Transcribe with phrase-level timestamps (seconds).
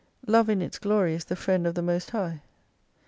[0.25, 2.41] Love in its glory is the friend of the most High.